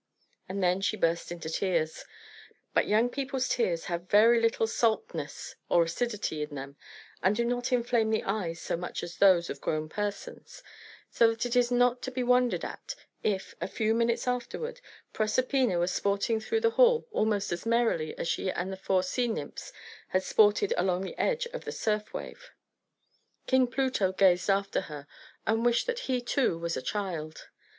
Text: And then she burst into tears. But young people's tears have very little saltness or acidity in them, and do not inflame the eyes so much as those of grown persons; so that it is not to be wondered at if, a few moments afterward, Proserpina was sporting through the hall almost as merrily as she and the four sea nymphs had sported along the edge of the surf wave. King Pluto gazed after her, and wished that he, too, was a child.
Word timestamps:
And 0.49 0.63
then 0.63 0.81
she 0.81 0.97
burst 0.97 1.31
into 1.31 1.47
tears. 1.47 2.05
But 2.73 2.87
young 2.87 3.07
people's 3.07 3.47
tears 3.47 3.85
have 3.85 4.09
very 4.09 4.41
little 4.41 4.65
saltness 4.65 5.53
or 5.69 5.83
acidity 5.83 6.41
in 6.41 6.55
them, 6.55 6.75
and 7.21 7.35
do 7.35 7.45
not 7.45 7.71
inflame 7.71 8.09
the 8.09 8.23
eyes 8.23 8.59
so 8.59 8.75
much 8.75 9.03
as 9.03 9.17
those 9.17 9.47
of 9.51 9.61
grown 9.61 9.89
persons; 9.89 10.63
so 11.11 11.29
that 11.29 11.45
it 11.45 11.55
is 11.55 11.69
not 11.69 12.01
to 12.01 12.09
be 12.09 12.23
wondered 12.23 12.65
at 12.65 12.95
if, 13.21 13.53
a 13.61 13.67
few 13.67 13.93
moments 13.93 14.27
afterward, 14.27 14.81
Proserpina 15.13 15.77
was 15.77 15.91
sporting 15.93 16.39
through 16.39 16.61
the 16.61 16.71
hall 16.81 17.07
almost 17.11 17.51
as 17.51 17.67
merrily 17.67 18.17
as 18.17 18.27
she 18.27 18.49
and 18.49 18.73
the 18.73 18.77
four 18.77 19.03
sea 19.03 19.27
nymphs 19.27 19.71
had 20.07 20.23
sported 20.23 20.73
along 20.77 21.03
the 21.03 21.19
edge 21.19 21.45
of 21.53 21.63
the 21.63 21.71
surf 21.71 22.11
wave. 22.11 22.49
King 23.45 23.67
Pluto 23.67 24.13
gazed 24.13 24.49
after 24.49 24.81
her, 24.89 25.05
and 25.45 25.63
wished 25.63 25.85
that 25.85 25.99
he, 26.09 26.21
too, 26.23 26.57
was 26.57 26.75
a 26.75 26.81
child. 26.81 27.49